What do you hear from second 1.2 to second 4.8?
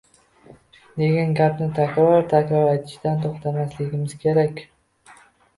gapni takror-takror aytishdan to‘xtamasligimiz kerak.